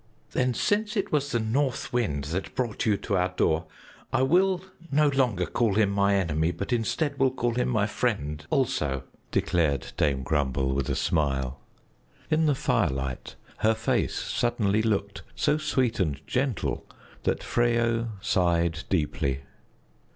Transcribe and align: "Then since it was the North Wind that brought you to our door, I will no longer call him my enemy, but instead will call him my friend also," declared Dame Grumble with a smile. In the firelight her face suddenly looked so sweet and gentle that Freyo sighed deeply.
"Then 0.31 0.55
since 0.55 0.97
it 0.97 1.11
was 1.11 1.31
the 1.31 1.39
North 1.39 1.93
Wind 1.93 2.23
that 2.23 2.55
brought 2.55 2.87
you 2.87 2.97
to 2.97 3.15
our 3.17 3.29
door, 3.37 3.65
I 4.11 4.23
will 4.23 4.65
no 4.91 5.09
longer 5.09 5.45
call 5.45 5.75
him 5.75 5.91
my 5.91 6.15
enemy, 6.15 6.49
but 6.49 6.73
instead 6.73 7.19
will 7.19 7.29
call 7.29 7.53
him 7.53 7.67
my 7.69 7.85
friend 7.85 8.43
also," 8.49 9.03
declared 9.29 9.91
Dame 9.97 10.23
Grumble 10.23 10.73
with 10.73 10.89
a 10.89 10.95
smile. 10.95 11.59
In 12.31 12.47
the 12.47 12.55
firelight 12.55 13.35
her 13.57 13.75
face 13.75 14.15
suddenly 14.15 14.81
looked 14.81 15.21
so 15.35 15.59
sweet 15.59 15.99
and 15.99 16.19
gentle 16.25 16.83
that 17.21 17.43
Freyo 17.43 18.09
sighed 18.21 18.79
deeply. 18.89 19.41